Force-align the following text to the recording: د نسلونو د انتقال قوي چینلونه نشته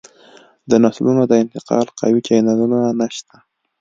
د 0.69 0.71
نسلونو 0.83 1.21
د 1.27 1.33
انتقال 1.43 1.87
قوي 1.99 2.21
چینلونه 2.27 2.79
نشته 2.99 3.35